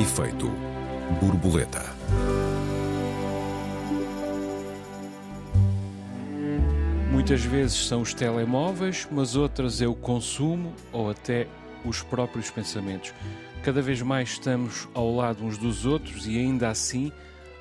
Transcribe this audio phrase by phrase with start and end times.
[0.00, 0.50] Efeito
[1.20, 1.84] borboleta.
[7.12, 11.46] Muitas vezes são os telemóveis, mas outras é o consumo ou até
[11.84, 13.12] os próprios pensamentos.
[13.62, 17.12] Cada vez mais estamos ao lado uns dos outros e ainda assim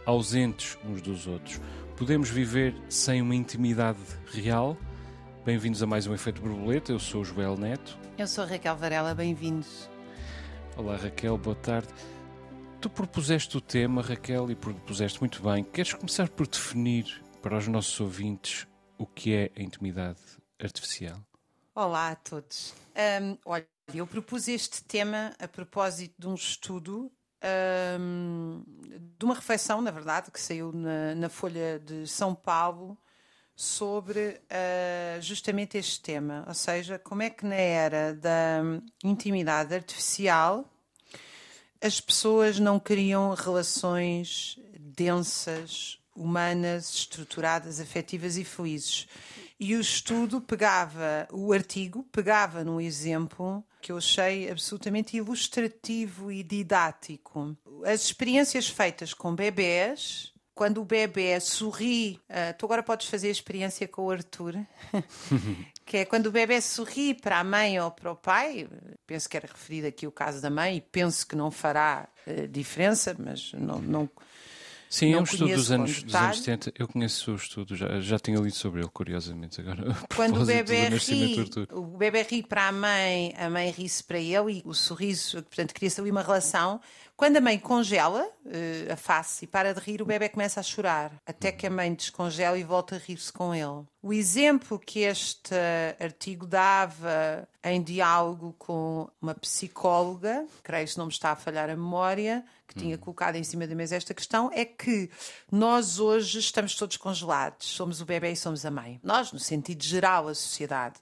[0.05, 1.59] ausentes uns dos outros.
[1.97, 3.99] Podemos viver sem uma intimidade
[4.31, 4.77] real?
[5.43, 6.93] Bem-vindos a mais um Efeito Borboleta.
[6.93, 7.97] Eu sou o Joel Neto.
[8.17, 9.89] Eu sou a Raquel Varela, bem-vindos.
[10.77, 11.89] Olá Raquel, boa tarde.
[12.81, 15.65] Tu propuseste o tema, Raquel, e propuseste muito bem.
[15.65, 18.65] Queres começar por definir para os nossos ouvintes
[18.97, 20.21] o que é a intimidade
[20.57, 21.19] artificial?
[21.75, 22.73] Olá a todos.
[23.21, 27.11] Um, olha, eu propus este tema a propósito de um estudo,
[27.99, 28.63] um,
[29.17, 32.97] de uma reflexão, na verdade, que saiu na, na Folha de São Paulo
[33.53, 38.61] sobre uh, justamente este tema, ou seja, como é que na era da
[39.03, 40.65] intimidade artificial
[41.81, 49.07] as pessoas não criam relações densas, humanas, estruturadas, afetivas e felizes.
[49.59, 56.43] E o estudo pegava, o artigo pegava num exemplo que eu achei absolutamente ilustrativo e
[56.43, 57.57] didático.
[57.85, 63.31] As experiências feitas com bebés, quando o bebê sorri, uh, tu agora podes fazer a
[63.31, 64.55] experiência com o Arthur,
[65.85, 68.67] que é quando o bebê sorri para a mãe ou para o pai,
[69.07, 72.45] penso que era referido aqui o caso da mãe, e penso que não fará uh,
[72.49, 74.09] diferença, mas não, não
[74.89, 76.73] Sim, não é um estudo dos anos, dos anos 70.
[76.77, 79.61] Eu conheço o estudo, já, já tinha lido sobre ele, curiosamente.
[79.61, 84.17] Agora, Quando o bebê ri, o bebê ri para a mãe, a mãe ri-se para
[84.17, 86.81] ele e o sorriso, portanto, cria-se ali uma relação.
[87.19, 90.63] Quando a mãe congela uh, a face e para de rir, o bebê começa a
[90.63, 93.85] chorar, até que a mãe descongela e volta a rir-se com ele.
[94.01, 95.53] O exemplo que este
[95.99, 101.75] artigo dava em diálogo com uma psicóloga, creio que não me está a falhar a
[101.75, 102.99] memória, que tinha hum.
[102.99, 105.11] colocado em cima da mesa esta questão, é que
[105.51, 107.67] nós hoje estamos todos congelados.
[107.67, 108.97] Somos o bebê e somos a mãe.
[109.03, 110.95] Nós, no sentido geral, a sociedade.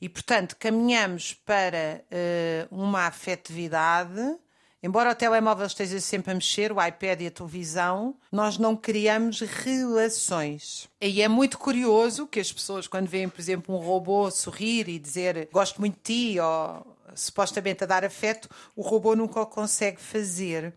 [0.00, 4.40] E, portanto, caminhamos para uh, uma afetividade
[4.82, 9.40] Embora o telemóvel esteja sempre a mexer, o iPad e a televisão, nós não criamos
[9.40, 10.88] relações.
[11.00, 14.98] E é muito curioso que as pessoas, quando veem, por exemplo, um robô sorrir e
[14.98, 20.00] dizer gosto muito de ti, ou supostamente a dar afeto, o robô nunca o consegue
[20.00, 20.74] fazer.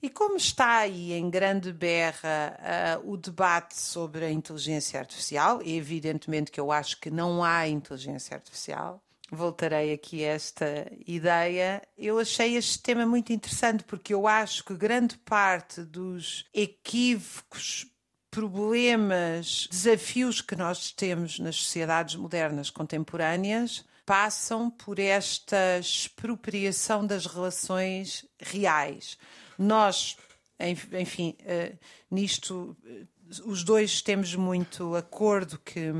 [0.00, 5.76] E como está aí em grande berra uh, o debate sobre a inteligência artificial, e
[5.76, 11.82] evidentemente que eu acho que não há inteligência artificial, voltarei aqui a esta ideia.
[11.96, 17.86] Eu achei este tema muito interessante porque eu acho que grande parte dos equívocos,
[18.30, 28.26] problemas, desafios que nós temos nas sociedades modernas contemporâneas passam por esta expropriação das relações
[28.40, 29.16] reais.
[29.56, 30.16] Nós,
[30.58, 31.78] enfim, uh,
[32.10, 35.92] nisto, uh, os dois temos muito acordo que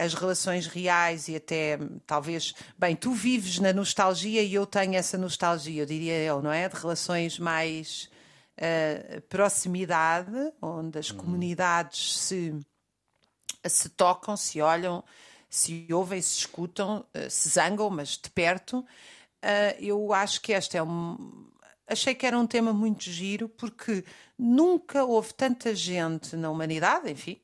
[0.00, 5.18] as relações reais e até talvez, bem, tu vives na nostalgia e eu tenho essa
[5.18, 6.66] nostalgia, eu diria eu, não é?
[6.70, 8.08] De relações mais
[8.56, 11.18] uh, proximidade, onde as hum.
[11.18, 12.58] comunidades se,
[13.66, 15.04] se tocam, se olham,
[15.50, 18.78] se ouvem, se escutam, uh, se zangam, mas de perto.
[18.78, 21.46] Uh, eu acho que este é um.
[21.86, 24.02] Achei que era um tema muito giro, porque
[24.38, 27.38] nunca houve tanta gente na humanidade, enfim,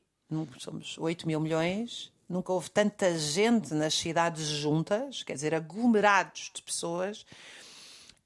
[0.57, 6.61] somos 8 mil milhões, nunca houve tanta gente nas cidades juntas, quer dizer, aglomerados de
[6.61, 7.25] pessoas,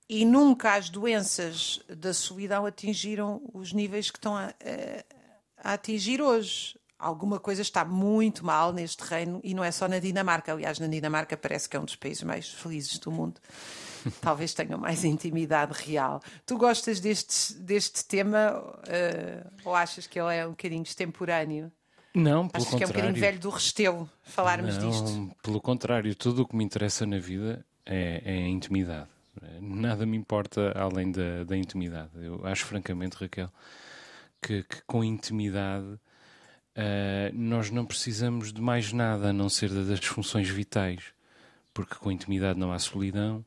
[0.10, 4.54] e nunca as doenças da solidão atingiram os níveis que estão a,
[5.64, 6.78] a, atingir hoje.
[7.00, 10.52] Alguma coisa está muito mal neste reino e não é só na Dinamarca.
[10.52, 13.40] Aliás, na Dinamarca parece que é um dos países mais felizes do mundo.
[14.20, 16.22] Talvez tenham mais intimidade real.
[16.46, 21.72] Tu gostas deste, deste tema uh, ou achas que ele é um bocadinho extemporâneo?
[22.14, 22.78] Não, pelo Acho contrário.
[22.78, 25.36] que é um bocadinho velho do restelo falarmos não, disto.
[25.42, 29.08] Pelo contrário, tudo o que me interessa na vida é, é a intimidade.
[29.62, 32.10] Nada me importa além da, da intimidade.
[32.16, 33.50] Eu acho francamente, Raquel,
[34.42, 36.00] que, que com intimidade uh,
[37.34, 41.14] nós não precisamos de mais nada a não ser das funções vitais.
[41.74, 43.46] Porque com intimidade não há solidão,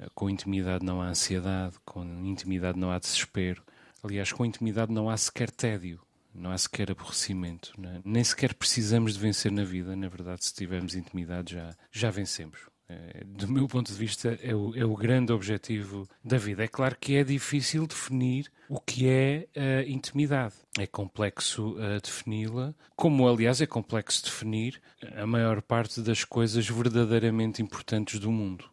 [0.00, 3.62] uh, com intimidade não há ansiedade, com intimidade não há desespero.
[4.02, 6.00] Aliás, com intimidade não há sequer tédio
[6.34, 8.00] não há sequer aborrecimento, é?
[8.04, 12.58] nem sequer precisamos de vencer na vida, na verdade, se tivermos intimidade já, já vencemos.
[12.86, 16.64] É, do meu ponto de vista, é o, é o, grande objetivo da vida.
[16.64, 20.54] É claro que é difícil definir o que é a intimidade.
[20.78, 24.82] É complexo uh, defini-la, como aliás é complexo definir
[25.16, 28.68] a maior parte das coisas verdadeiramente importantes do mundo.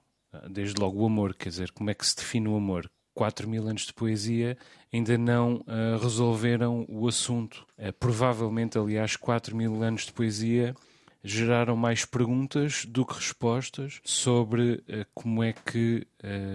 [0.50, 2.90] Desde logo o amor, quer dizer, como é que se define o amor?
[3.14, 4.58] 4 mil anos de poesia
[4.94, 7.66] ainda não uh, resolveram o assunto.
[7.78, 10.76] Uh, provavelmente, aliás, 4 mil anos de poesia
[11.24, 16.08] geraram mais perguntas do que respostas sobre uh, como é que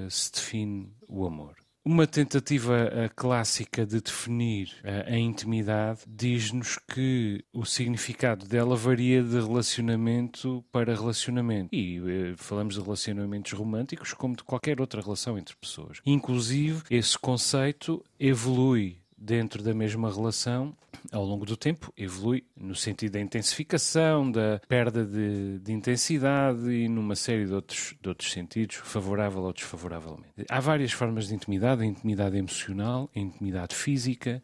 [0.09, 1.66] se define o amor.
[1.89, 9.23] Uma tentativa uh, clássica de definir uh, a intimidade diz-nos que o significado dela varia
[9.23, 11.73] de relacionamento para relacionamento.
[11.73, 16.01] E uh, falamos de relacionamentos românticos como de qualquer outra relação entre pessoas.
[16.05, 20.77] Inclusive, esse conceito evolui dentro da mesma relação,
[21.13, 26.89] ao longo do tempo, evolui no sentido da intensificação, da perda de, de intensidade e
[26.89, 30.45] numa série de outros, de outros sentidos, favorável ou desfavoravelmente.
[30.49, 34.43] Há várias formas de intimidade: a intimidade emocional, a intimidade física,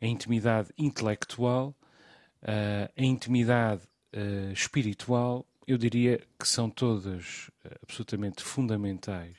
[0.00, 1.74] a intimidade intelectual,
[2.42, 3.82] a intimidade
[4.52, 5.46] espiritual.
[5.66, 7.50] Eu diria que são todas
[7.82, 9.36] absolutamente fundamentais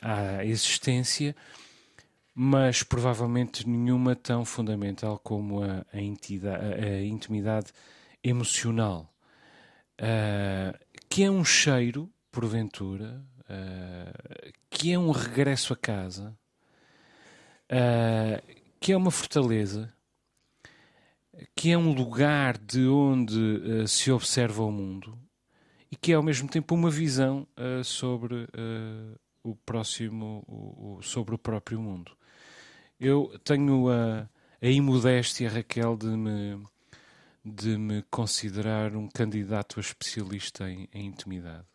[0.00, 1.36] à existência
[2.34, 7.72] mas provavelmente nenhuma tão fundamental como a, a, entidade, a, a intimidade
[8.24, 9.12] emocional,
[10.00, 16.34] uh, que é um cheiro, porventura, uh, que é um regresso a casa,
[17.70, 19.92] uh, que é uma fortaleza,
[21.54, 25.18] que é um lugar de onde se observa o mundo
[25.90, 27.46] e que é ao mesmo tempo uma visão
[27.84, 28.46] sobre
[29.42, 32.12] o próximo, o, o, sobre o próprio mundo.
[33.04, 34.28] Eu tenho a,
[34.62, 36.64] a imodéstia, Raquel, de me,
[37.44, 41.66] de me considerar um candidato a especialista em, em intimidade.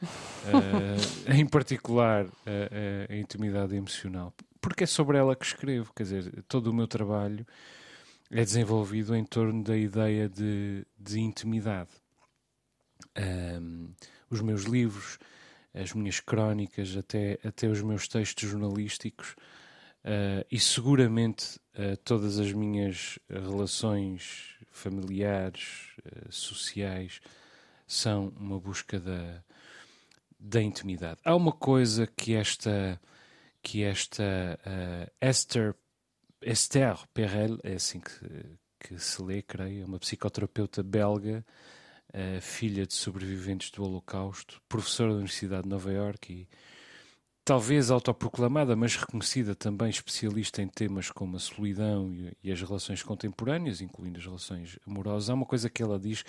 [0.00, 4.32] uh, em particular, a, a, intimidade emocional.
[4.60, 5.92] Porque é sobre ela que escrevo.
[5.92, 7.44] Quer dizer, todo o meu trabalho
[8.30, 11.90] é desenvolvido em torno da ideia de, de intimidade.
[13.60, 13.88] Um,
[14.30, 15.18] os meus livros,
[15.74, 19.34] as minhas crónicas, até, até os meus textos jornalísticos
[20.06, 27.20] Uh, e seguramente uh, todas as minhas relações familiares, uh, sociais,
[27.88, 29.42] são uma busca da,
[30.38, 31.18] da intimidade.
[31.24, 33.00] Há uma coisa que esta,
[33.60, 34.60] que esta
[35.20, 35.74] Esther,
[36.40, 41.44] Esther Perel, é assim que, que se lê, creio, é uma psicoterapeuta belga,
[42.40, 46.48] filha de sobreviventes do Holocausto, professora da Universidade de Nova Iorque e
[47.46, 52.12] talvez autoproclamada, mas reconhecida também especialista em temas como a solidão
[52.42, 56.24] e, as relações contemporâneas, incluindo as relações amorosas, há uma coisa que ela diz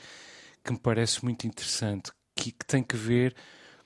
[0.63, 3.35] que me parece muito interessante, que, que tem que ver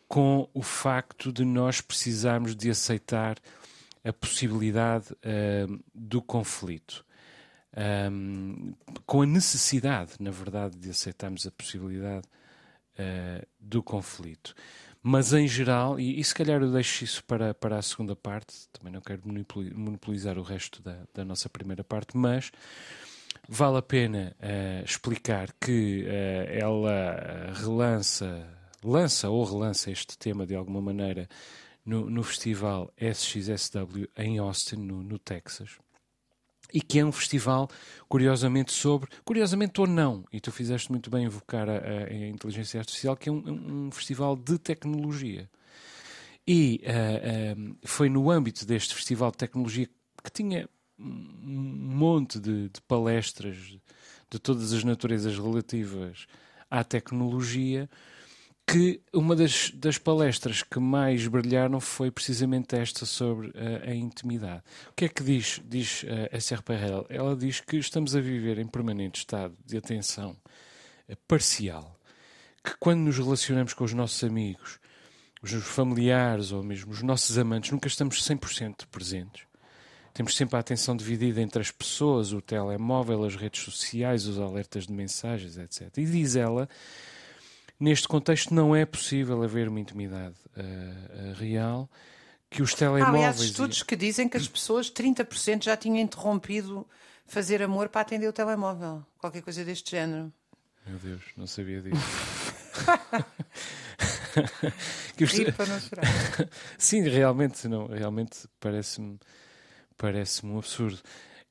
[0.10, 3.38] com o facto de nós precisarmos de aceitar
[4.04, 7.06] a possibilidade uh, do conflito.
[8.12, 8.74] Um,
[9.06, 12.28] com a necessidade, na verdade, de aceitarmos a possibilidade
[13.00, 14.54] uh, do conflito.
[15.04, 18.68] Mas em geral, e, e, se calhar eu deixo isso para, para a segunda parte,
[18.72, 22.52] também não quero monopolizar o resto da, da nossa primeira parte, mas
[23.50, 28.48] vale a pena uh, explicar que uh, ela relança,
[28.84, 31.28] lança ou relança este tema de alguma maneira
[31.84, 35.80] no, no festival SXSW em Austin, no, no Texas
[36.74, 37.70] e que é um festival,
[38.08, 39.10] curiosamente, sobre.
[39.24, 41.78] Curiosamente ou não, e tu fizeste muito bem invocar a,
[42.10, 45.50] a inteligência artificial, que é um, um festival de tecnologia.
[46.48, 49.88] E uh, uh, foi no âmbito deste festival de tecnologia
[50.24, 50.68] que tinha
[51.00, 53.56] um monte de, de palestras
[54.30, 56.28] de todas as naturezas relativas
[56.70, 57.90] à tecnologia
[58.72, 63.54] que uma das, das, palestras que mais brilharam foi precisamente esta sobre uh,
[63.86, 64.64] a intimidade.
[64.90, 67.06] O que é que diz, diz uh, a Esther Perel?
[67.10, 70.38] Ela diz que estamos a viver em permanente estado de atenção
[71.10, 72.00] uh, parcial,
[72.64, 74.80] que quando nos relacionamos com os nossos amigos,
[75.44, 79.44] os familiares ou mesmo os nossos amantes, nunca estamos 100% presentes.
[80.14, 84.88] Temos sempre a atenção dividida entre as pessoas, o telemóvel, as redes sociais, os alertas
[84.88, 85.90] de mensagens, etc.
[85.98, 86.70] E diz ela
[87.82, 91.90] Neste contexto não é possível haver uma intimidade uh, uh, real
[92.48, 93.08] que os telemóveis...
[93.08, 96.88] Há, aliás, estudos que dizem que as pessoas, 30% já tinham interrompido
[97.26, 99.04] fazer amor para atender o telemóvel.
[99.18, 100.32] Qualquer coisa deste género.
[100.86, 101.98] Meu Deus, não sabia disso.
[105.18, 105.32] que os...
[105.32, 106.06] Rir para não chorar.
[106.78, 109.18] Sim, realmente, não, realmente parece-me
[109.98, 111.00] parece um absurdo.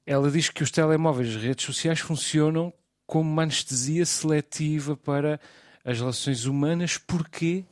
[0.06, 2.72] Ela diz que os telemóveis e as redes sociais funcionam
[3.04, 5.40] como uma anestesia seletiva para
[5.90, 6.96] as relações humanas.
[6.98, 7.64] Porquê?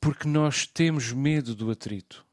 [0.00, 2.24] Porque nós temos medo do atrito.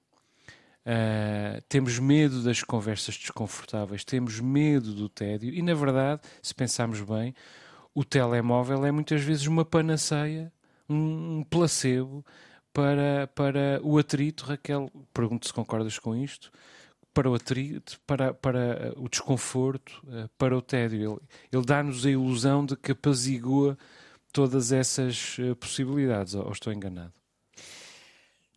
[0.82, 7.02] Uh, temos medo das conversas desconfortáveis, temos medo do tédio e, na verdade, se pensarmos
[7.02, 7.36] bem,
[7.94, 10.52] o telemóvel é muitas vezes uma panaceia,
[10.90, 12.26] um placebo
[12.74, 16.52] para, para o atrito, Raquel, pergunto se concordas com isto,
[17.14, 21.12] para o atrito, para, para o desconforto, eh, para o tédio.
[21.12, 23.78] Ele, ele dá-nos a ilusão de que apazigua
[24.32, 27.14] todas essas eh, possibilidades, ou estou enganado?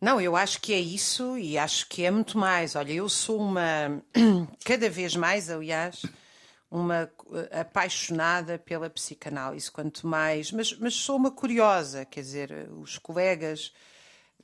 [0.01, 2.75] Não, eu acho que é isso e acho que é muito mais.
[2.75, 4.03] Olha, eu sou uma,
[4.63, 6.03] cada vez mais, aliás,
[6.69, 12.97] uma eh, apaixonada pela psicanálise, quanto mais, mas, mas sou uma curiosa, quer dizer, os
[12.97, 13.73] colegas,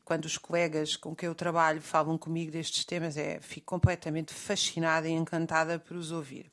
[0.05, 5.07] quando os colegas com quem eu trabalho falam comigo destes temas, é, fico completamente fascinada
[5.07, 6.51] e encantada por os ouvir.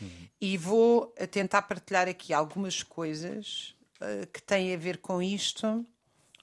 [0.00, 0.28] Uhum.
[0.40, 3.74] E vou tentar partilhar aqui algumas coisas
[4.32, 5.86] que têm a ver com isto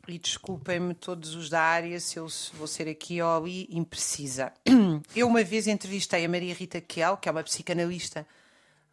[0.07, 4.51] e desculpem-me todos os da área se eu vou ser aqui ou ali imprecisa.
[5.15, 8.25] Eu uma vez entrevistei a Maria Rita Kiel, que é uma psicanalista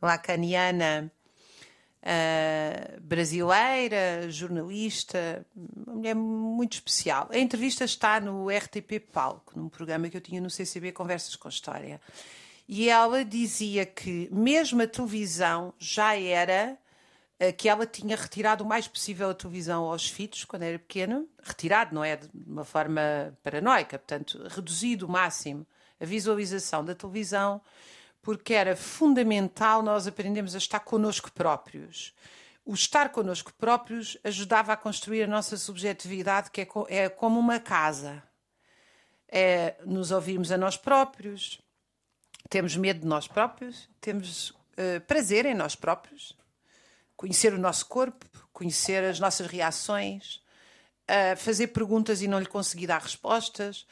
[0.00, 1.10] lacaniana
[2.02, 7.28] uh, brasileira, jornalista, uma mulher muito especial.
[7.30, 11.48] A entrevista está no RTP Palco, num programa que eu tinha no CCB Conversas com
[11.48, 12.00] História.
[12.68, 16.87] E ela dizia que mesmo a televisão já era eh,
[17.56, 21.94] que ela tinha retirado o mais possível a televisão aos filhos quando era pequeno, retirado,
[21.94, 25.66] não é de uma forma paranoica, portanto, reduzido o máximo
[26.00, 27.60] a visualização da televisão,
[28.22, 32.14] porque era fundamental nós aprendermos a estar connosco próprios.
[32.64, 37.58] O estar connosco próprios ajudava a construir a nossa subjetividade, que é, é como uma
[37.58, 38.22] casa.
[39.30, 41.60] É nos ouvirmos a nós próprios,
[42.48, 46.36] temos medo de nós próprios, temos uh, prazer em nós próprios,
[47.18, 50.40] conhecer o nosso corpo, conhecer as nossas reações,
[51.10, 53.82] uh, fazer perguntas e não lhe conseguir dar respostas,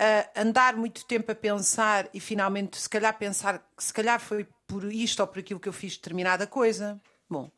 [0.00, 4.48] uh, andar muito tempo a pensar e finalmente, se calhar, pensar que se calhar foi
[4.66, 6.98] por isto ou por aquilo que eu fiz determinada coisa.
[7.28, 7.50] Bom,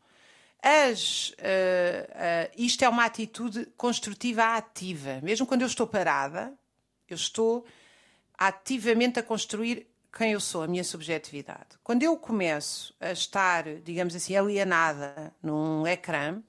[0.60, 5.20] as, uh, isto é uma atitude construtiva ativa.
[5.22, 6.52] Mesmo quando eu estou parada,
[7.08, 7.64] eu estou
[8.36, 11.76] ativamente a construir quem eu sou, a minha subjetividade.
[11.84, 16.42] Quando eu começo a estar, digamos assim, alienada num ecrã, uh,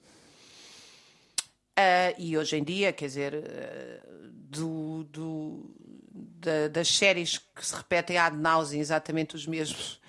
[2.17, 5.75] e hoje em dia, quer dizer, uh, do, do,
[6.09, 10.00] da, das séries que se repetem ad nauseam exatamente os mesmos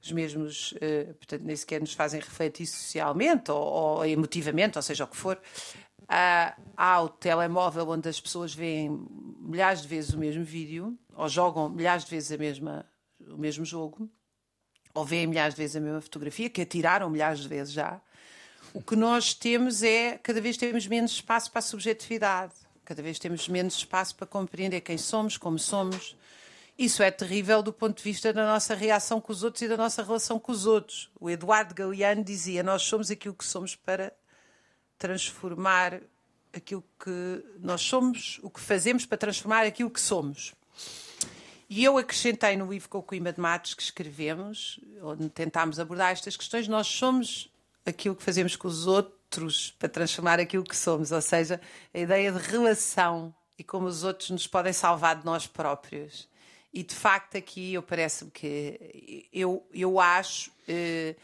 [0.00, 5.02] os mesmos, uh, portanto, nem sequer nos fazem refletir socialmente ou, ou emotivamente, ou seja,
[5.02, 5.36] o que for.
[6.04, 9.04] Uh, há o telemóvel onde as pessoas veem
[9.40, 12.86] milhares de vezes o mesmo vídeo ou jogam milhares de vezes a mesma
[13.30, 14.10] o mesmo jogo,
[14.94, 18.00] ou veem milhares de vezes a mesma fotografia, que atiraram milhares de vezes já,
[18.74, 22.52] o que nós temos é, cada vez temos menos espaço para a subjetividade,
[22.84, 26.16] cada vez temos menos espaço para compreender quem somos, como somos.
[26.78, 29.76] Isso é terrível do ponto de vista da nossa reação com os outros e da
[29.76, 31.10] nossa relação com os outros.
[31.18, 34.12] O Eduardo Galeano dizia: Nós somos aquilo que somos para
[34.96, 36.00] transformar
[36.52, 40.54] aquilo que nós somos, o que fazemos para transformar aquilo que somos.
[41.68, 46.12] E eu acrescentei no livro com o Coimbra de Matos que escrevemos, onde tentámos abordar
[46.12, 47.52] estas questões, nós somos
[47.84, 51.60] aquilo que fazemos com os outros para transformar aquilo que somos, ou seja,
[51.92, 56.26] a ideia de relação e como os outros nos podem salvar de nós próprios.
[56.72, 61.16] E de facto aqui eu parece-me que eu, eu acho, eh,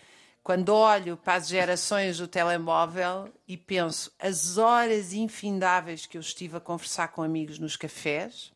[0.42, 6.56] quando olho para as gerações do telemóvel e penso as horas infindáveis que eu estive
[6.58, 8.53] a conversar com amigos nos cafés,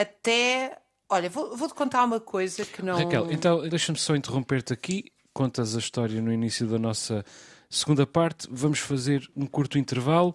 [0.00, 0.78] até.
[1.08, 2.96] Olha, vou-te vou contar uma coisa que não.
[2.96, 5.04] Raquel, então deixa-me só interromper-te aqui.
[5.32, 7.24] Contas a história no início da nossa
[7.68, 8.48] segunda parte.
[8.50, 10.34] Vamos fazer um curto intervalo.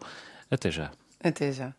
[0.49, 0.91] Até já.
[1.23, 1.73] Até já.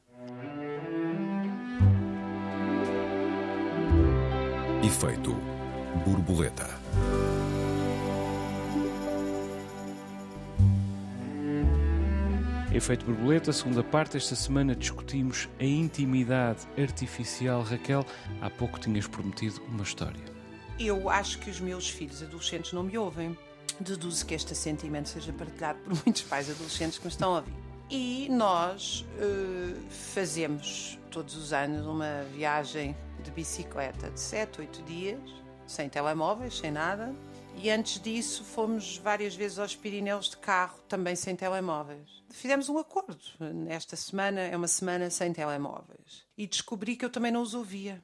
[4.82, 5.34] Efeito
[6.04, 6.66] borboleta.
[12.76, 14.18] Efeito Borboleta, segunda parte.
[14.18, 17.62] Esta semana discutimos a intimidade artificial.
[17.62, 18.04] Raquel,
[18.42, 20.22] há pouco tinhas prometido uma história.
[20.78, 23.34] Eu acho que os meus filhos adolescentes não me ouvem.
[23.80, 27.54] Deduzo que este sentimento seja partilhado por muitos pais adolescentes que me estão a ouvir.
[27.88, 35.20] E nós uh, fazemos todos os anos uma viagem de bicicleta de 7, 8 dias,
[35.66, 37.14] sem telemóveis, sem nada.
[37.56, 42.78] E antes disso fomos várias vezes aos Pirineus de carro, também sem telemóveis fizemos um
[42.78, 43.18] acordo.
[43.68, 46.24] Esta semana é uma semana sem telemóveis.
[46.36, 48.02] E descobri que eu também não os ouvia.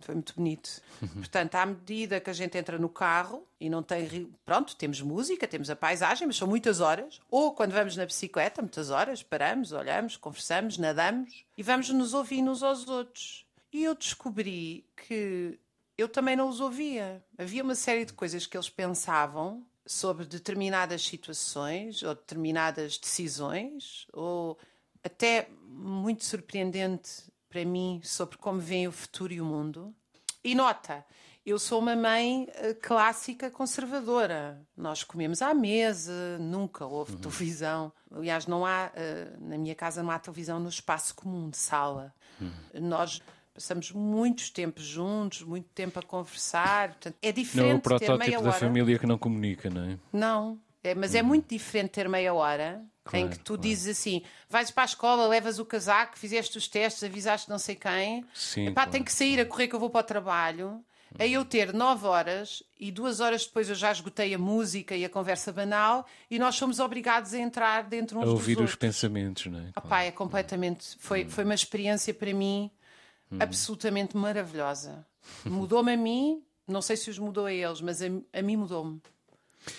[0.00, 0.82] Foi muito bonito.
[1.14, 4.30] Portanto, à medida que a gente entra no carro e não tem.
[4.44, 7.20] Pronto, temos música, temos a paisagem, mas são muitas horas.
[7.30, 12.42] Ou quando vamos na bicicleta, muitas horas, paramos, olhamos, conversamos, nadamos e vamos nos ouvir
[12.42, 13.46] uns aos outros.
[13.72, 15.58] E eu descobri que
[15.96, 17.24] eu também não os ouvia.
[17.38, 24.58] Havia uma série de coisas que eles pensavam sobre determinadas situações ou determinadas decisões, ou
[25.02, 29.94] até muito surpreendente para mim sobre como vem o futuro e o mundo.
[30.42, 31.04] E nota,
[31.44, 34.60] eu sou uma mãe eh, clássica conservadora.
[34.76, 37.18] Nós comemos à mesa, nunca houve uhum.
[37.18, 37.92] televisão.
[38.10, 42.12] Aliás, não há, eh, na minha casa não há televisão no espaço comum de sala.
[42.40, 42.50] Uhum.
[42.80, 43.22] Nós
[43.56, 46.90] passamos muitos tempos juntos, muito tempo a conversar.
[46.90, 49.98] Portanto, é diferente não é o protótipo da família que não comunica, não é?
[50.12, 51.28] Não, é, mas é uhum.
[51.28, 53.62] muito diferente ter meia hora Claro, em que tu claro.
[53.62, 57.76] dizes assim: vais para a escola, levas o casaco, fizeste os testes, avisaste não sei
[57.76, 60.84] quem, Sim, Epá, claro, tem que sair a correr que eu vou para o trabalho
[61.18, 65.04] é eu ter nove horas e duas horas depois eu já esgotei a música e
[65.04, 69.46] a conversa banal e nós somos obrigados a entrar dentro uns a ouvir os pensamentos,
[69.46, 69.70] não é?
[69.76, 70.96] Opa, é completamente.
[70.98, 71.30] Foi, hum.
[71.30, 72.70] foi uma experiência para mim
[73.30, 73.38] hum.
[73.40, 75.06] absolutamente maravilhosa.
[75.44, 79.00] Mudou-me a mim, não sei se os mudou a eles, mas a, a mim mudou-me.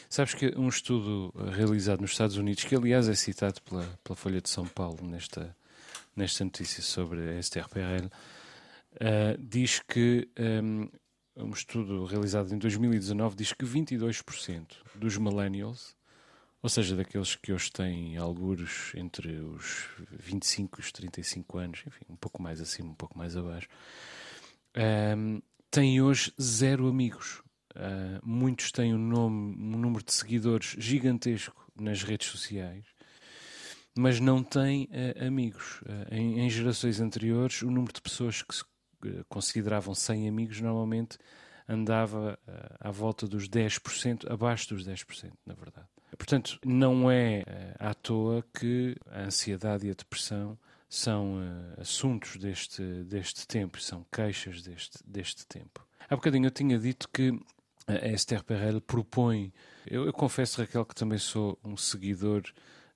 [0.09, 4.41] Sabes que um estudo realizado nos Estados Unidos, que aliás é citado pela, pela Folha
[4.41, 5.55] de São Paulo nesta,
[6.15, 10.89] nesta notícia sobre a Esther Perel, uh, diz que um,
[11.37, 15.95] um estudo realizado em 2019 diz que 22% dos millennials,
[16.61, 22.05] ou seja, daqueles que hoje têm algures entre os 25 e os 35 anos, enfim,
[22.09, 23.67] um pouco mais acima, um pouco mais abaixo,
[25.15, 27.41] um, têm hoje zero amigos.
[27.75, 32.85] Uh, muitos têm um, nome, um número de seguidores gigantesco nas redes sociais,
[33.95, 35.81] mas não têm uh, amigos.
[35.81, 38.63] Uh, em, em, gerações anteriores, o número de pessoas que se
[39.29, 41.19] consideravam 100 amigos, normalmente
[41.69, 42.39] andava
[42.79, 45.87] à volta dos 10%, abaixo dos 10%, na verdade.
[46.15, 50.57] Portanto, não é uh, à toa que a ansiedade e a depressão
[50.89, 55.85] são uh, assuntos deste, deste tempo, são queixas deste, deste tempo.
[56.09, 57.37] Há bocadinho eu tinha dito que
[57.85, 59.53] a Esther Perel propõe.
[59.85, 62.43] Eu, eu, confesso, Raquel, que também sou um seguidor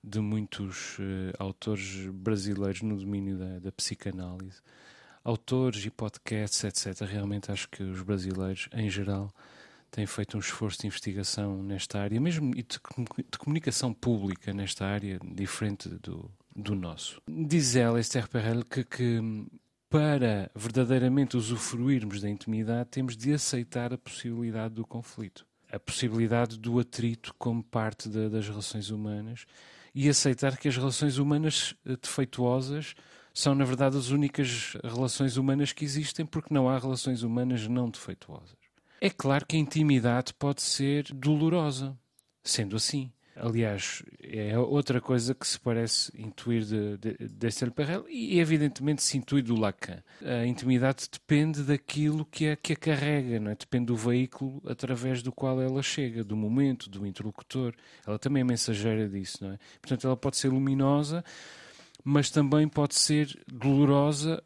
[0.02, 0.98] de muitos
[1.38, 4.60] autores brasileiros no domínio da, da psicanálise
[5.24, 7.06] autores e podcasts, etc.
[7.06, 9.32] Realmente acho que os brasileiros, em geral,
[9.92, 15.20] têm feito um esforço de investigação nesta área, mesmo de, de comunicação pública nesta área,
[15.22, 17.20] diferente do, do nosso.
[17.28, 19.20] Diz ela, Esther Perel, que, que
[19.88, 26.78] para verdadeiramente usufruirmos da intimidade, temos de aceitar a possibilidade do conflito, a possibilidade do
[26.78, 29.44] atrito como parte de, das relações humanas
[29.94, 32.94] e aceitar que as relações humanas eh, defeituosas
[33.34, 37.90] são, na verdade, as únicas relações humanas que existem, porque não há relações humanas não
[37.90, 38.61] defeituosas.
[39.04, 41.98] É claro que a intimidade pode ser dolorosa,
[42.44, 43.10] sendo assim.
[43.34, 49.18] Aliás, é outra coisa que se parece intuir de, de, de Perel e evidentemente se
[49.18, 50.00] intui do Lacan.
[50.24, 53.54] A intimidade depende daquilo que a, que a carrega, é?
[53.56, 57.74] depende do veículo através do qual ela chega, do momento, do interlocutor.
[58.06, 59.58] Ela também é mensageira disso, não é?
[59.80, 61.24] Portanto, ela pode ser luminosa,
[62.04, 64.40] mas também pode ser dolorosa,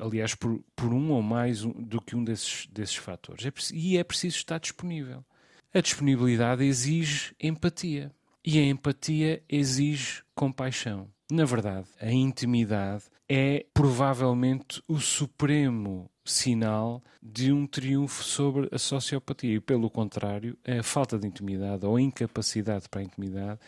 [0.00, 3.44] aliás, por, por um ou mais um, do que um desses, desses fatores.
[3.44, 5.24] É, e é preciso estar disponível.
[5.72, 8.12] A disponibilidade exige empatia.
[8.44, 11.08] E a empatia exige compaixão.
[11.30, 19.56] Na verdade, a intimidade é provavelmente o supremo sinal de um triunfo sobre a sociopatia.
[19.56, 23.60] E, pelo contrário, a falta de intimidade ou a incapacidade para a intimidade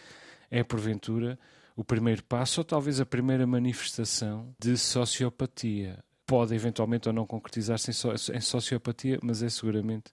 [0.51, 1.39] é, porventura,
[1.77, 5.99] o primeiro passo ou talvez a primeira manifestação de sociopatia.
[6.29, 10.11] Pode eventualmente ou não concretizar-se em, sociopatia, mas é seguramente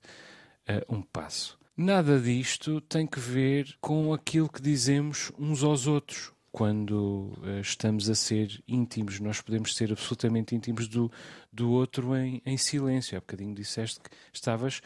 [0.70, 1.60] uh, um passo.
[1.76, 8.10] Nada disto tem que ver com aquilo que dizemos uns aos outros quando uh, estamos
[8.10, 9.20] a ser íntimos.
[9.20, 11.12] Nós podemos ser absolutamente íntimos do,
[11.52, 13.18] do outro em, em silêncio.
[13.18, 14.82] Há bocadinho disseste que estavas.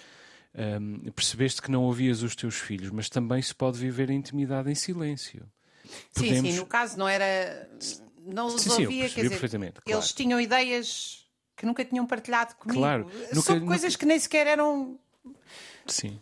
[0.56, 4.14] Um, ehm, percebeste que não ouvias os teus filhos, mas também se pode viver a
[4.14, 5.46] intimidade em silêncio.
[6.14, 6.38] Podemos...
[6.40, 7.70] Sim, sim, no caso não era.
[8.34, 9.74] Não os sim, ouvia, sim, quer dizer, claro.
[9.86, 12.80] eles tinham ideias que nunca tinham partilhado comigo.
[12.80, 14.00] Claro, sobre nunca, coisas nunca...
[14.00, 15.00] que nem sequer eram.
[15.86, 16.20] Sim.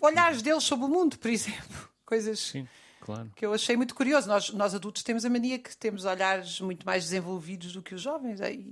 [0.00, 1.88] Olhares deles sobre o mundo, por exemplo.
[2.04, 2.38] Coisas.
[2.38, 2.68] Sim.
[3.00, 3.32] Claro.
[3.34, 4.28] Que eu achei muito curioso.
[4.28, 8.02] Nós, nós adultos temos a mania que temos olhares muito mais desenvolvidos do que os
[8.02, 8.40] jovens.
[8.40, 8.64] Aí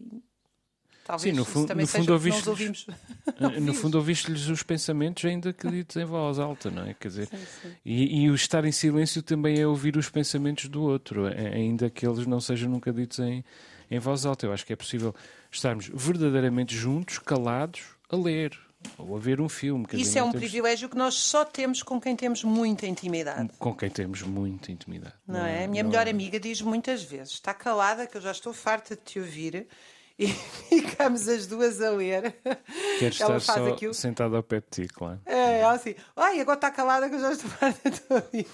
[1.04, 2.86] Talvez Sim, no, no fundo ouviste ouvimos.
[3.60, 6.94] no fundo ouviste-lhes os pensamentos ainda que ditos em voz alta, não é?
[6.94, 7.72] Quer dizer, sim, sim.
[7.84, 12.06] E, e, o estar em silêncio também é ouvir os pensamentos do outro, ainda que
[12.06, 13.44] eles não sejam nunca ditos em,
[13.90, 14.46] em voz alta.
[14.46, 15.14] Eu acho que é possível
[15.52, 18.58] estarmos verdadeiramente juntos, calados, a ler,
[18.96, 19.84] ou a ver um filme.
[19.92, 20.40] Isso dizer, é um temos...
[20.40, 23.50] privilégio que nós só temos com quem temos muita intimidade.
[23.58, 25.14] Com quem temos muita intimidade.
[25.26, 25.64] Não, não é?
[25.64, 26.10] A minha não melhor é...
[26.10, 29.66] amiga diz muitas vezes: está calada, que eu já estou farta de te ouvir
[30.18, 30.28] e
[30.68, 32.36] ficamos as duas a ler.
[32.98, 33.94] Quer estar só aquilo.
[33.94, 35.20] sentada ao pé de ti, claro.
[35.26, 37.50] É, ela assim, ai, agora está calada que eu já estou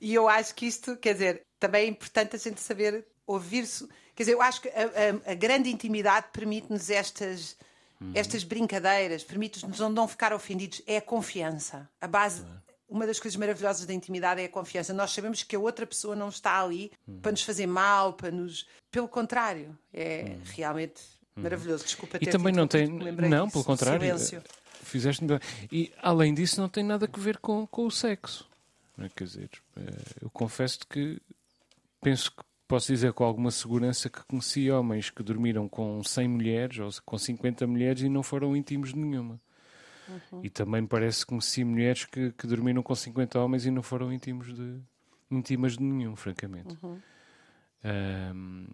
[0.00, 3.86] E eu acho que isto, quer dizer, também é importante a gente saber ouvir-se.
[4.14, 7.56] Quer dizer, eu acho que a, a, a grande intimidade permite-nos estas,
[8.00, 8.12] uhum.
[8.14, 10.82] estas brincadeiras, permite-nos não ficar ofendidos.
[10.86, 11.88] É a confiança.
[12.00, 12.42] A base.
[12.42, 12.63] Uhum.
[12.94, 14.94] Uma das coisas maravilhosas da intimidade é a confiança.
[14.94, 18.68] Nós sabemos que a outra pessoa não está ali para nos fazer mal, para nos.
[18.88, 21.02] Pelo contrário, é realmente
[21.34, 21.82] maravilhoso.
[21.82, 22.86] Desculpa ter E também não tem.
[22.86, 24.00] Não, pelo contrário.
[24.00, 24.44] Silêncio.
[24.80, 25.24] Fizeste
[25.72, 28.48] E além disso, não tem nada a ver com, com o sexo.
[29.16, 29.82] Quer dizer, eh,
[30.22, 31.20] eu confesso que
[32.00, 36.78] penso que posso dizer com alguma segurança que conheci homens que dormiram com 100 mulheres
[36.78, 39.40] ou com 50 mulheres e não foram íntimos de nenhuma.
[40.08, 40.40] Uhum.
[40.42, 44.12] E também parece que conheci mulheres que, que dormiram com 50 homens e não foram
[44.12, 44.80] íntimos de,
[45.30, 46.76] íntimas de nenhum, francamente.
[46.82, 47.00] Uhum.
[47.84, 48.66] Um,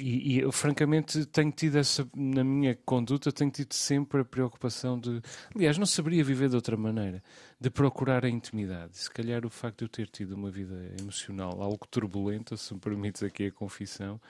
[0.00, 4.98] e, e, eu, francamente, tenho tido essa, na minha conduta, tenho tido sempre a preocupação
[4.98, 5.20] de.
[5.54, 7.22] Aliás, não saberia viver de outra maneira,
[7.60, 8.98] de procurar a intimidade.
[8.98, 12.80] Se calhar o facto de eu ter tido uma vida emocional algo turbulenta, se me
[12.80, 14.20] permites aqui a confissão,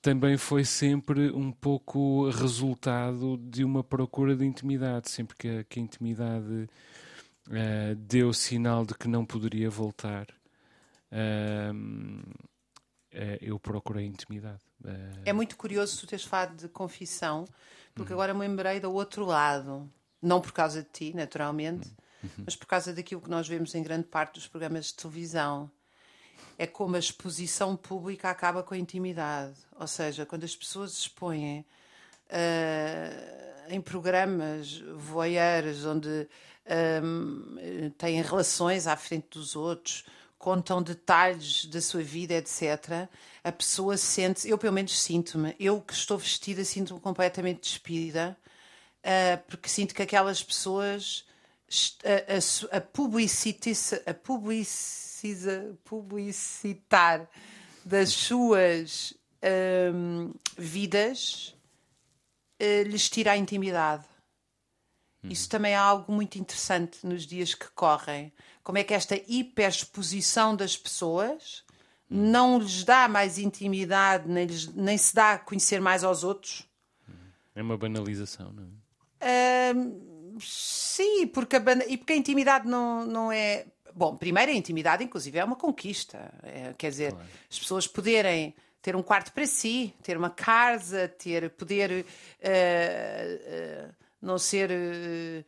[0.00, 5.10] também foi sempre um pouco resultado de uma procura de intimidade.
[5.10, 6.68] Sempre que a, que a intimidade
[7.48, 10.26] uh, deu sinal de que não poderia voltar.
[11.10, 14.60] Uh, uh, eu procurei intimidade.
[15.24, 17.44] É muito curioso tu teres falado de confissão,
[17.94, 18.18] porque uhum.
[18.18, 19.90] agora me lembrei do outro lado.
[20.22, 21.88] Não por causa de ti, naturalmente,
[22.22, 22.44] uhum.
[22.44, 25.70] mas por causa daquilo que nós vemos em grande parte dos programas de televisão.
[26.58, 29.54] É como a exposição pública acaba com a intimidade.
[29.78, 31.64] Ou seja, quando as pessoas expõem
[32.30, 36.28] uh, em programas voyeurs onde
[37.02, 40.04] um, têm relações à frente dos outros,
[40.38, 43.08] contam detalhes da sua vida, etc.,
[43.42, 48.36] a pessoa sente, eu pelo menos sinto-me, eu que estou vestida, sinto-me completamente despida,
[49.02, 51.24] uh, porque sinto que aquelas pessoas,
[52.04, 54.14] a, a, a, publicitiza, a
[55.18, 57.28] publiciza, publicitar
[57.84, 59.14] das suas
[59.92, 61.56] um, vidas
[62.60, 64.04] uh, lhes tira a intimidade.
[65.22, 65.30] Uhum.
[65.30, 68.32] Isso também é algo muito interessante nos dias que correm.
[68.62, 71.64] Como é que esta hiperexposição das pessoas
[72.08, 72.30] uhum.
[72.30, 76.64] não lhes dá mais intimidade, nem, lhes, nem se dá a conhecer mais aos outros?
[77.54, 78.78] É uma banalização, não é?
[79.20, 83.66] Uh, sim, porque a, e porque a intimidade não, não é.
[83.98, 86.32] Bom, primeiro a intimidade, inclusive, é uma conquista.
[86.44, 87.28] É, quer dizer, claro.
[87.50, 92.06] as pessoas poderem ter um quarto para si, ter uma casa, ter poder.
[92.40, 95.44] Uh, uh, não ser uh,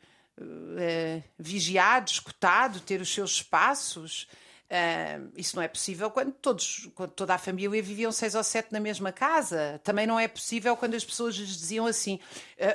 [1.39, 4.27] vigiado, escutado, ter os seus espaços.
[4.71, 8.71] Uh, isso não é possível quando, todos, quando toda a família viviam seis ou sete
[8.71, 9.81] na mesma casa.
[9.83, 12.21] Também não é possível quando as pessoas lhes diziam assim.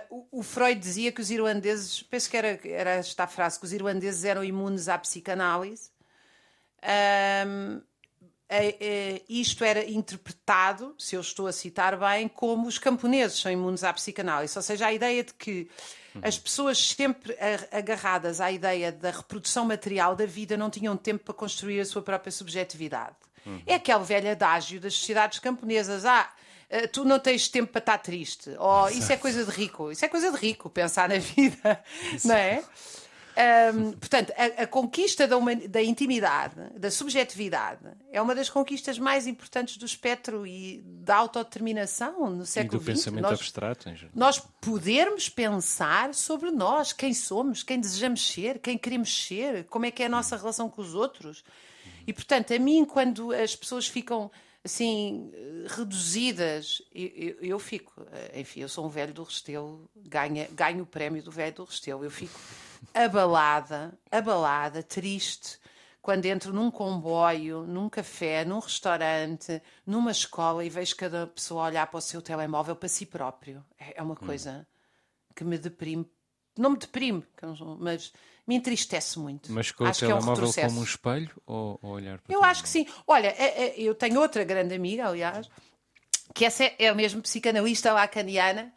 [0.10, 3.66] Uh, o, o, Freud dizia que os irlandeses, penso que era, era esta frase, que
[3.66, 5.90] os irlandeses eram imunes à psicanálise.
[6.84, 7.82] Uh,
[9.28, 13.92] isto era interpretado, se eu estou a citar bem, como os camponeses são imunes à
[13.92, 14.58] psicanálise.
[14.58, 15.68] Ou seja, a ideia de que
[16.22, 17.36] as pessoas sempre
[17.72, 22.02] agarradas à ideia da reprodução material da vida não tinham tempo para construir a sua
[22.02, 23.16] própria subjetividade.
[23.46, 23.62] Uhum.
[23.66, 26.06] É aquele velho adágio das sociedades camponesas.
[26.06, 26.32] Ah,
[26.70, 28.50] eh, tu não tens tempo para estar triste.
[28.58, 29.92] Ou oh, isso é coisa de rico.
[29.92, 31.84] Isso é coisa de rico, pensar na vida.
[32.24, 32.64] Não é?
[33.36, 38.98] Um, portanto, a, a conquista da, uma, da, intimidade, da subjetividade, é uma das conquistas
[38.98, 42.88] mais importantes do espectro e da autodeterminação no século XX.
[42.88, 44.12] E do pensamento nós, abstrato, em geral.
[44.16, 49.92] Nós podermos pensar sobre nós, quem somos, quem desejamos ser, quem queremos ser, como é
[49.92, 51.44] que é a nossa relação com os outros.
[52.08, 54.32] E, portanto, a mim, quando as pessoas ficam
[54.66, 55.32] assim,
[55.68, 56.82] reduzidas.
[56.94, 57.94] Eu, eu, fico,
[58.34, 62.04] enfim, eu sou um velho do Restelo, ganho, ganho o prémio do velho do Restelo.
[62.04, 62.38] Eu fico
[62.94, 65.60] abalada, abalada, triste,
[66.02, 71.88] quando entro num comboio, num café, num restaurante, numa escola e vejo cada pessoa olhar
[71.88, 73.66] para o seu telemóvel para si próprio.
[73.80, 74.18] É, é uma hum.
[74.18, 75.32] coisa hum.
[75.36, 76.06] que me deprime.
[76.58, 77.26] Não me deprime,
[77.80, 78.14] mas
[78.48, 79.52] me entristece muito.
[79.52, 82.44] Mas com acho o telemóvel é um como um espelho ou, ou olhar para Eu
[82.44, 82.86] acho que sim.
[83.08, 85.50] Olha, é, é, eu tenho outra grande amiga, aliás,
[86.34, 88.72] que essa é, é a mesma psicanalista lacaniana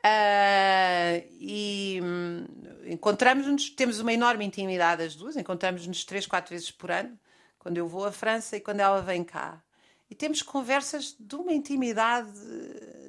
[0.00, 2.46] Uh, e hum,
[2.86, 7.18] encontramos-nos, temos uma enorme intimidade as duas, encontramos-nos três, quatro vezes por ano,
[7.58, 9.62] quando eu vou à França e quando ela vem cá.
[10.08, 12.32] E temos conversas de uma intimidade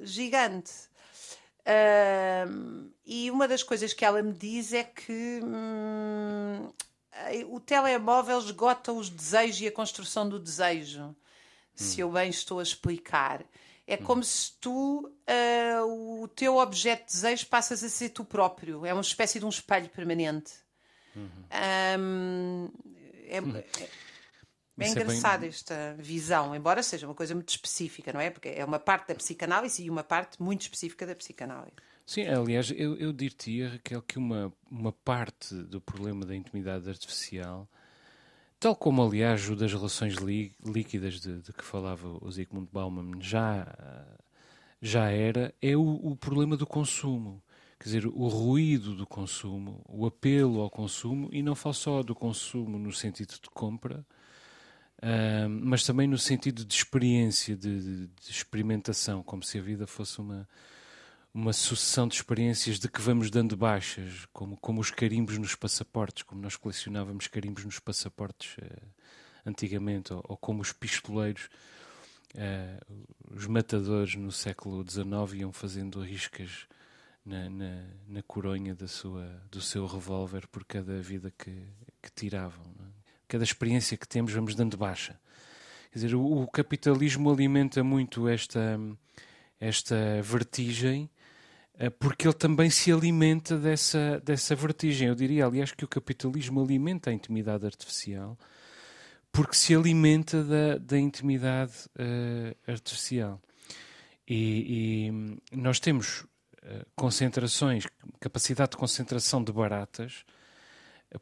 [0.02, 0.72] gigante.
[1.62, 6.70] Uh, e uma das coisas que ela me diz é que hum,
[7.48, 11.14] o telemóvel esgota os desejos e a construção do desejo, hum.
[11.74, 13.44] se eu bem estou a explicar.
[13.86, 14.24] É como hum.
[14.24, 18.86] se tu, uh, o teu objeto de desejo, passas a ser tu próprio.
[18.86, 20.52] É uma espécie de um espelho permanente.
[21.14, 21.28] Uhum.
[21.98, 22.70] Um,
[23.26, 23.62] é, hum.
[24.78, 25.48] É engraçado é bem...
[25.50, 28.30] esta visão, embora seja uma coisa muito específica, não é?
[28.30, 31.76] Porque é uma parte da psicanálise e uma parte muito específica da psicanálise.
[32.06, 37.68] Sim, aliás, eu, eu diria, Raquel, que uma, uma parte do problema da intimidade artificial,
[38.62, 40.14] tal como, aliás, o das relações
[40.64, 43.66] líquidas de, de que falava o Zygmunt Bauman já,
[44.80, 47.42] já era, é o, o problema do consumo.
[47.76, 52.14] Quer dizer, o ruído do consumo, o apelo ao consumo, e não falo só do
[52.14, 54.06] consumo no sentido de compra,
[54.98, 59.88] uh, mas também no sentido de experiência, de, de, de, experimentação, como se a vida
[59.88, 60.48] fosse uma,
[61.34, 66.22] uma sucessão de experiências de que vamos dando baixas, como, como os carimbos nos passaportes,
[66.22, 68.86] como nós colecionávamos carimbos nos passaportes uh,
[69.46, 71.48] antigamente, ou, ou, como os pistoleiros,
[72.34, 76.66] uh, os matadores no século XIX iam fazendo riscas
[77.24, 81.66] na, na, na coronha da sua, do seu revólver por cada vida que,
[82.02, 82.64] que tiravam.
[82.80, 83.12] É?
[83.26, 85.18] Cada experiência que temos vamos dando baixa.
[85.90, 88.78] Quer dizer, o, o capitalismo alimenta muito esta,
[89.58, 91.08] esta vertigem
[91.90, 95.08] porque ele também se alimenta dessa, dessa vertigem.
[95.08, 98.38] Eu diria, aliás, que o capitalismo alimenta a intimidade artificial
[99.32, 103.40] porque se alimenta da, da intimidade uh, artificial.
[104.28, 107.86] E, e, nós temos uh, concentrações,
[108.20, 110.24] capacidade de concentração de baratas,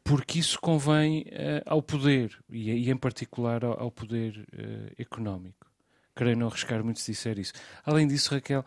[0.03, 4.45] porque isso convém uh, ao poder, e, e, em particular ao, ao poder
[4.99, 5.65] económico.
[6.13, 7.53] Creio não arriscar muito se disser isso.
[7.85, 8.65] Além disso, Raquel,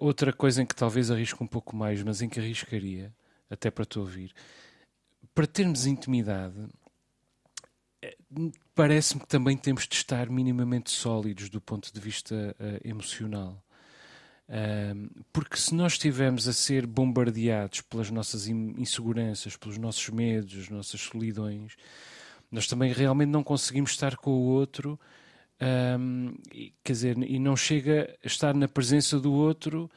[0.00, 3.12] outra coisa em que talvez arrisco um pouco mais, mas em que arriscaria,
[3.48, 4.32] até para te ouvir,
[5.34, 6.68] para termos intimidade,
[8.02, 8.16] é,
[8.74, 13.62] parece-me que também temos de estar minimamente sólidos do ponto de vista uh, emocional.
[15.32, 21.00] Porque se nós estivermos a ser bombardeados pelas nossas inseguranças, pelos nossos medos, as nossas
[21.00, 21.76] solidões,
[22.50, 24.98] nós também realmente não conseguimos estar com o outro
[25.60, 26.34] um,
[26.82, 29.90] quer dizer, e não chega a estar na presença do outro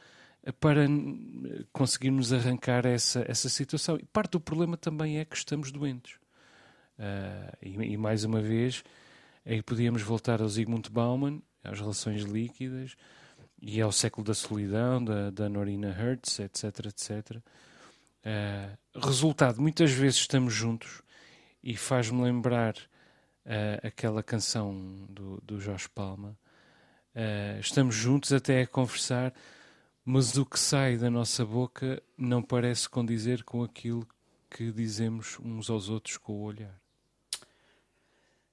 [0.60, 0.86] para
[1.72, 3.96] conseguirmos arrancar essa, essa situação.
[3.96, 6.16] E parte do problema também é que estamos doentes.
[6.98, 8.84] Uh, e, e, mais uma vez,
[9.44, 12.94] aí podíamos voltar ao Zygmunt Bauman, às relações líquidas
[13.60, 17.36] e ao século da solidão, da, da Norina Hertz, etc, etc.
[18.26, 21.02] Uh, resultado, muitas vezes estamos juntos
[21.62, 22.74] e faz-me lembrar
[23.46, 26.36] uh, aquela canção do, do Jorge Palma.
[27.14, 29.32] Uh, estamos juntos até a conversar,
[30.04, 34.06] mas o que sai da nossa boca não parece condizer com aquilo
[34.50, 36.78] que dizemos uns aos outros com o olhar.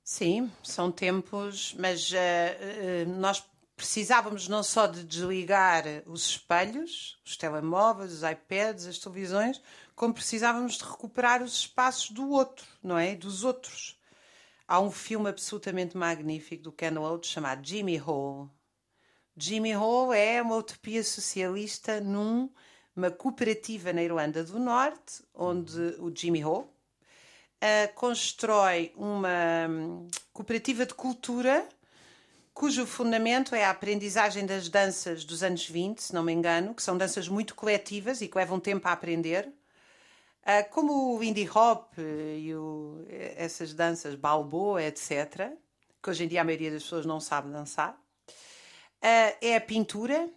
[0.03, 3.43] Sim, são tempos, mas uh, nós
[3.81, 9.59] precisávamos não só de desligar os espelhos, os telemóveis, os iPads, as televisões,
[9.95, 13.15] como precisávamos de recuperar os espaços do outro, não é?
[13.15, 13.99] Dos outros.
[14.71, 18.49] Há um filme absolutamente magnífico do Ken Loach chamado Jimmy Hole.
[19.35, 26.41] Jimmy Hole é uma utopia socialista numa cooperativa na Irlanda do Norte, onde o Jimmy
[26.45, 31.67] Hole uh, constrói uma um, cooperativa de cultura
[32.53, 36.81] cujo fundamento é a aprendizagem das danças dos anos 20, se não me engano, que
[36.81, 39.51] são danças muito coletivas e que levam tempo a aprender.
[40.43, 43.05] Uh, como o indie hop e o,
[43.37, 45.51] essas danças balboa, etc.,
[46.01, 50.29] que hoje em dia a maioria das pessoas não sabe dançar, uh, é a pintura,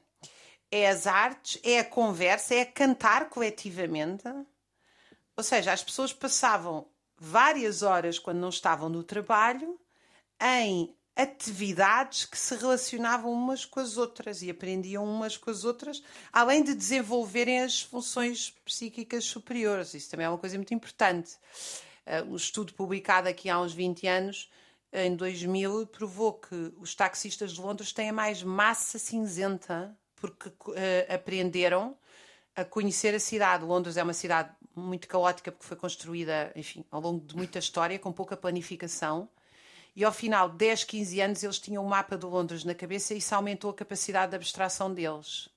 [0.70, 4.24] é as artes, é a conversa, é cantar coletivamente.
[5.36, 6.86] Ou seja, as pessoas passavam
[7.16, 9.78] várias horas quando não estavam no trabalho
[10.40, 16.02] em atividades que se relacionavam umas com as outras e aprendiam umas com as outras,
[16.32, 19.94] além de desenvolverem as funções psíquicas superiores.
[19.94, 21.36] Isso também é uma coisa muito importante.
[22.06, 24.50] Uh, um estudo publicado aqui há uns 20 anos,
[24.92, 31.96] em 2000, provou que os taxistas de Londres têm mais massa cinzenta porque uh, aprenderam
[32.56, 33.64] a conhecer a cidade.
[33.64, 37.98] Londres é uma cidade muito caótica porque foi construída, enfim, ao longo de muita história,
[37.98, 39.28] com pouca planificação
[39.96, 43.14] e ao final de 10, 15 anos eles tinham um mapa de Londres na cabeça
[43.14, 45.48] e isso aumentou a capacidade de abstração deles.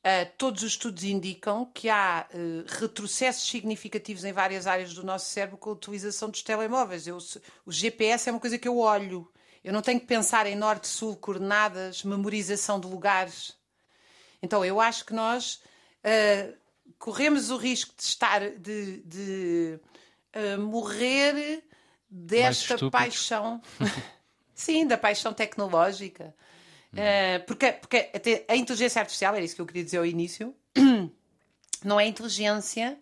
[0.00, 5.30] Uh, todos os estudos indicam que há uh, retrocessos significativos em várias áreas do nosso
[5.30, 7.06] cérebro com a utilização dos telemóveis.
[7.06, 7.18] Eu,
[7.66, 9.30] o GPS é uma coisa que eu olho.
[9.62, 13.54] Eu não tenho que pensar em norte, sul, coordenadas, memorização de lugares.
[14.42, 15.60] Então eu acho que nós
[16.02, 16.56] uh,
[16.98, 19.80] corremos o risco de estar, de, de
[20.58, 21.62] morrer
[22.10, 23.62] desta paixão,
[24.54, 26.34] sim, da paixão tecnológica.
[26.92, 28.10] Uh, porque, porque
[28.48, 30.54] a inteligência artificial, era isso que eu queria dizer ao início,
[31.84, 32.98] não é inteligência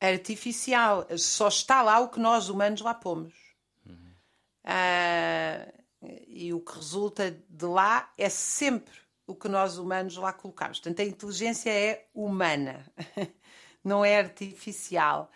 [0.00, 3.34] artificial, só está lá o que nós humanos lá pomos.
[3.84, 4.12] Uhum.
[4.64, 5.78] Uh,
[6.28, 8.94] e o que resulta de lá é sempre
[9.26, 10.78] o que nós humanos lá colocamos.
[10.78, 12.86] Portanto, a inteligência é humana,
[13.82, 15.30] não é artificial.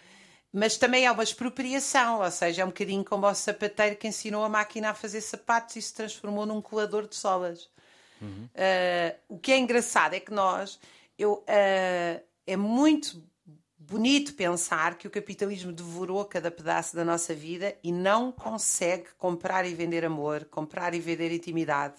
[0.52, 4.44] Mas também é uma expropriação, ou seja, é um bocadinho como o sapateiro que ensinou
[4.44, 7.70] a máquina a fazer sapatos e se transformou num colador de solas.
[8.20, 8.48] Uhum.
[8.54, 10.78] Uh, o que é engraçado é que nós,
[11.18, 13.22] eu, uh, é muito
[13.78, 19.66] bonito pensar que o capitalismo devorou cada pedaço da nossa vida e não consegue comprar
[19.66, 21.96] e vender amor, comprar e vender intimidade,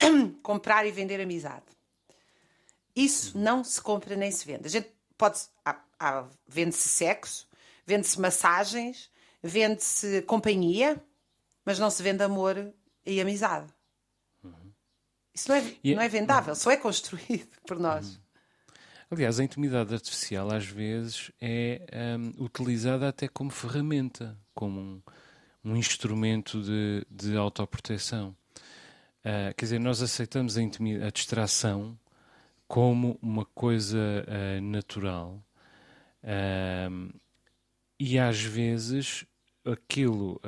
[0.42, 1.64] comprar e vender amizade.
[2.94, 4.66] Isso não se compra nem se vende.
[4.66, 5.40] A gente pode.
[6.46, 7.46] vende-se sexo,
[7.86, 9.10] vende-se massagens,
[9.42, 11.02] vende-se companhia,
[11.64, 12.72] mas não se vende amor
[13.04, 13.72] e amizade.
[14.42, 14.72] Uhum.
[15.32, 16.58] Isso não é, e, não é vendável, uhum.
[16.58, 18.16] só é construído por nós.
[18.16, 18.20] Uhum.
[19.08, 21.80] Aliás, a intimidade artificial às vezes é
[22.18, 25.02] um, utilizada até como ferramenta, como um,
[25.64, 28.36] um instrumento de, de autoproteção.
[29.20, 31.96] Uh, quer dizer, nós aceitamos a, a distração
[32.66, 35.40] como uma coisa uh, natural
[36.24, 37.20] uh,
[37.98, 39.24] e às vezes
[39.64, 40.40] aquilo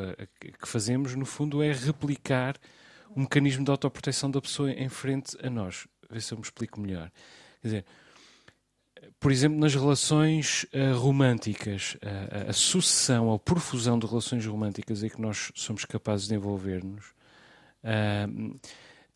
[0.61, 2.57] que fazemos, no fundo, é replicar
[3.11, 5.89] o mecanismo de autoproteção da pessoa em frente a nós.
[6.11, 7.11] Vê se eu me explico melhor.
[7.61, 7.85] Quer dizer,
[9.21, 15.09] por exemplo, nas relações uh, românticas, uh, a sucessão ou profusão de relações românticas em
[15.09, 17.07] que nós somos capazes de envolver-nos
[17.83, 18.59] uh,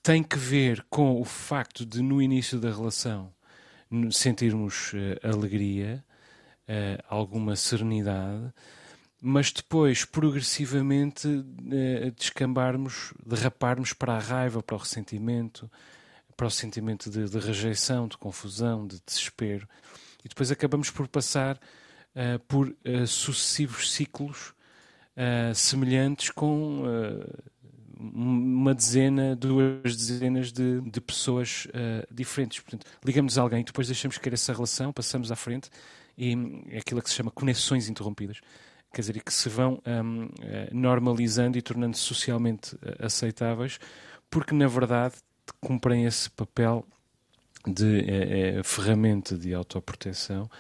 [0.03, 3.33] tem que ver com o facto de, no início da relação,
[4.11, 4.93] sentirmos
[5.23, 6.05] alegria,
[7.09, 8.53] alguma serenidade,
[9.21, 11.29] mas depois, progressivamente,
[12.17, 15.71] descambarmos, derraparmos para a raiva, para o ressentimento,
[16.37, 19.69] para o sentimento de, de rejeição, de confusão, de desespero.
[20.25, 24.53] E depois acabamos por passar uh, por uh, sucessivos ciclos
[25.17, 26.83] uh, semelhantes com
[27.97, 31.69] uma dezena, duas dezenas de, de pessoas
[32.11, 32.59] diferentes.
[32.59, 35.71] Portanto, ligamos a alguém, depois deixamos cair essa relação, passamos à frente
[36.17, 36.37] e
[36.69, 38.41] é aquilo que se chama conexões interrompidas.
[38.93, 40.29] Quer dizer, que se vão um,
[40.71, 43.79] normalizando e tornando socialmente aceitáveis,
[44.29, 45.15] porque na verdade
[45.61, 46.87] cumprem esse papel
[47.67, 50.51] de é, é, ferramenta de autoproteção.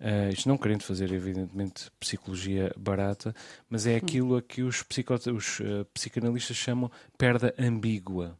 [0.00, 3.32] Uh, isto não querendo fazer, evidentemente, psicologia barata,
[3.70, 4.84] mas é aquilo a que os,
[5.32, 8.36] os uh, psicanalistas chamam perda ambígua.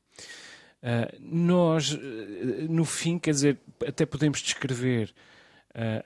[0.82, 1.96] Uh, nós,
[2.68, 5.14] no fim, quer dizer, até podemos descrever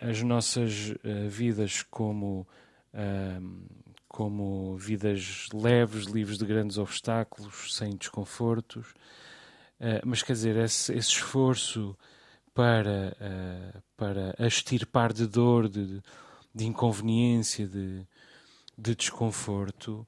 [0.01, 0.95] as nossas
[1.29, 2.47] vidas como,
[4.09, 8.95] como vidas leves, livres de grandes obstáculos, sem desconfortos,
[10.05, 11.97] mas quer dizer, esse, esse esforço
[12.55, 13.17] para,
[13.97, 16.01] para extirpar de dor, de,
[16.55, 18.07] de inconveniência, de,
[18.79, 20.07] de desconforto,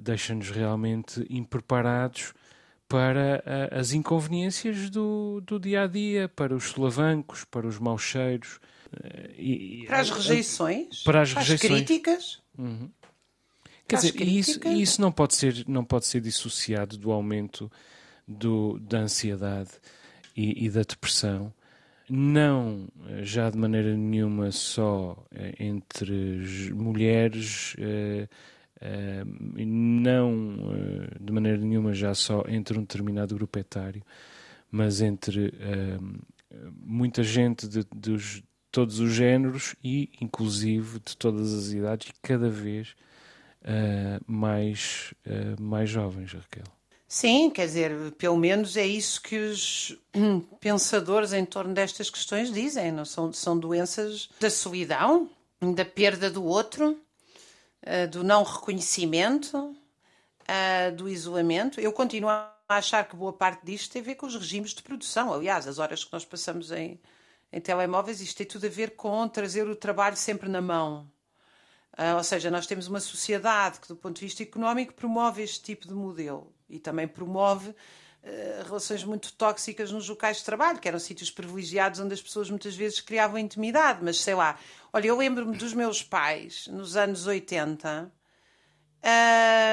[0.00, 2.32] deixa-nos realmente impreparados
[2.92, 8.60] para as inconveniências do, do dia a dia, para os solavancos, para os maus cheiros.
[9.38, 11.02] E, para as rejeições?
[11.02, 12.42] Para as, para as críticas?
[12.58, 12.90] Uhum.
[13.88, 17.72] Quer dizer, isso, isso não, pode ser, não pode ser dissociado do aumento
[18.28, 19.70] do, da ansiedade
[20.36, 21.52] e, e da depressão,
[22.10, 22.88] não
[23.22, 27.74] já de maneira nenhuma só eh, entre mulheres,
[28.82, 29.24] eh,
[29.64, 30.56] não
[31.20, 34.02] de maneira nenhuma já só entre um determinado grupo etário,
[34.70, 35.52] mas entre
[36.84, 42.48] muita gente de, dos todos os géneros e inclusive de todas as idades e cada
[42.48, 42.94] vez
[44.26, 45.12] mais,
[45.60, 46.64] mais jovens, Raquel.
[47.12, 49.94] Sim, quer dizer, pelo menos é isso que os
[50.58, 52.90] pensadores em torno destas questões dizem.
[52.90, 55.28] Não são, são doenças da solidão,
[55.60, 56.98] da perda do outro,
[57.82, 59.76] eh, do não reconhecimento,
[60.46, 61.80] eh, do isolamento.
[61.80, 64.82] Eu continuo a achar que boa parte disto tem a ver com os regimes de
[64.82, 65.32] produção.
[65.32, 67.00] Aliás, as horas que nós passamos em,
[67.52, 71.10] em telemóveis, isto tem tudo a ver com trazer o trabalho sempre na mão.
[71.98, 75.60] Uh, ou seja, nós temos uma sociedade que, do ponto de vista económico, promove este
[75.60, 77.74] tipo de modelo e também promove
[78.64, 82.76] relações muito tóxicas nos locais de trabalho, que eram sítios privilegiados onde as pessoas muitas
[82.76, 83.98] vezes criavam intimidade.
[84.00, 84.56] Mas sei lá,
[84.92, 88.12] olha, eu lembro-me dos meus pais nos anos 80,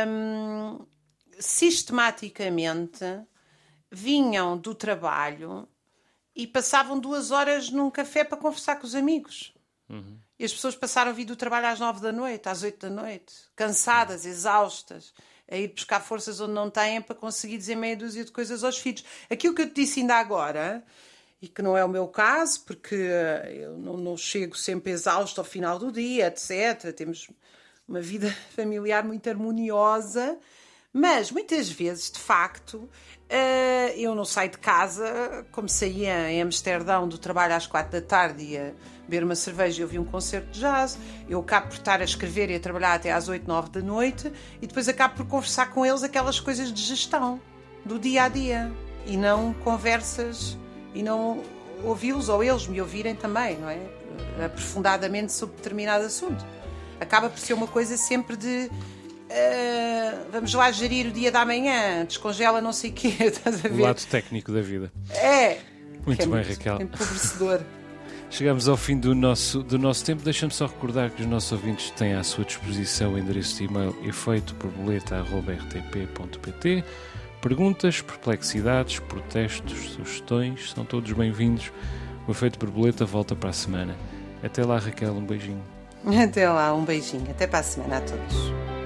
[0.08, 0.86] um,
[1.40, 3.06] sistematicamente
[3.92, 5.68] vinham do trabalho
[6.36, 9.54] e passavam duas horas num café para conversar com os amigos.
[9.90, 10.20] Uhum.
[10.38, 12.90] E as pessoas passaram a vir do trabalho às nove da noite, às oito da
[12.90, 15.14] noite, cansadas, exaustas,
[15.50, 18.78] a ir buscar forças onde não têm para conseguir dizer meia dúzia de coisas aos
[18.78, 19.04] filhos.
[19.30, 20.86] Aquilo que eu te disse ainda agora,
[21.42, 25.46] e que não é o meu caso, porque eu não, não chego sempre exausto ao
[25.46, 26.94] final do dia, etc.
[26.94, 27.30] Temos
[27.88, 30.38] uma vida familiar muito harmoniosa,
[30.92, 32.90] mas muitas vezes, de facto,
[33.30, 38.06] eh, eu não saio de casa como saía em Amsterdão do trabalho às quatro da
[38.06, 40.98] tarde e ia beber uma cerveja e ouvir um concerto de jazz.
[41.30, 44.34] Eu acabo por estar a escrever e a trabalhar até às oito, nove da noite
[44.62, 47.40] e depois acabo por conversar com eles aquelas coisas de gestão
[47.86, 48.72] do dia a dia
[49.06, 50.58] e não conversas
[51.00, 51.42] e não
[51.84, 53.80] ouvi-los ou eles me ouvirem também, não é?
[54.46, 56.46] Aprofundadamente sobre determinado assunto.
[57.00, 58.70] Acaba por ser uma coisa sempre de
[59.30, 63.70] Uh, vamos lá gerir o dia da manhã, descongela não sei o quê, estás a
[63.70, 63.80] ver?
[63.80, 64.92] O lado técnico da vida.
[65.12, 65.60] É.
[66.04, 66.82] Muito é bem, muito Raquel.
[66.82, 67.62] Empobrecedor.
[68.32, 70.24] Chegamos ao fim do nosso, do nosso tempo.
[70.24, 73.96] Deixa-me só recordar que os nossos ouvintes têm à sua disposição o endereço de e-mail
[74.04, 76.84] efeitoborboleta.rtp.pt.
[77.42, 81.72] Perguntas, perplexidades, protestos, sugestões são todos bem-vindos.
[82.28, 83.96] O Efeito Borboleta volta para a semana.
[84.44, 85.64] Até lá, Raquel, um beijinho.
[86.06, 87.32] Até lá, um beijinho.
[87.32, 88.79] Até para a semana a todos.